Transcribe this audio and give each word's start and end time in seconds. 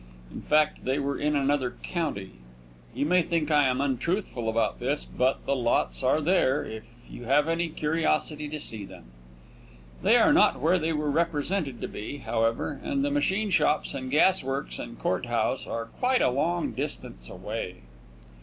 In 0.33 0.41
fact, 0.41 0.83
they 0.83 0.97
were 0.97 1.15
in 1.19 1.35
another 1.35 1.75
county. 1.83 2.31
You 2.95 3.05
may 3.05 3.21
think 3.21 3.51
I 3.51 3.67
am 3.67 3.79
untruthful 3.79 4.49
about 4.49 4.79
this, 4.79 5.05
but 5.05 5.45
the 5.45 5.55
lots 5.55 6.01
are 6.01 6.19
there, 6.21 6.65
if 6.65 7.01
you 7.07 7.25
have 7.25 7.47
any 7.47 7.69
curiosity 7.69 8.49
to 8.49 8.59
see 8.59 8.83
them. 8.83 9.11
They 10.01 10.17
are 10.17 10.33
not 10.33 10.59
where 10.59 10.79
they 10.79 10.91
were 10.91 11.11
represented 11.11 11.81
to 11.81 11.87
be, 11.87 12.17
however, 12.17 12.81
and 12.83 13.05
the 13.05 13.11
machine 13.11 13.51
shops 13.51 13.93
and 13.93 14.09
gas 14.09 14.43
works 14.43 14.79
and 14.79 14.97
court 14.97 15.27
house 15.27 15.67
are 15.67 15.85
quite 15.85 16.23
a 16.23 16.31
long 16.31 16.71
distance 16.71 17.29
away. 17.29 17.81